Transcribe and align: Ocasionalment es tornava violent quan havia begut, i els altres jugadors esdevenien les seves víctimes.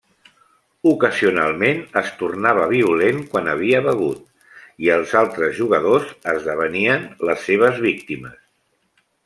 Ocasionalment 0.91 1.83
es 2.01 2.09
tornava 2.21 2.63
violent 2.71 3.21
quan 3.35 3.51
havia 3.53 3.83
begut, 3.89 4.25
i 4.87 4.91
els 4.97 5.15
altres 5.21 5.55
jugadors 5.61 6.11
esdevenien 6.35 7.07
les 7.31 7.47
seves 7.51 7.79
víctimes. 7.89 8.37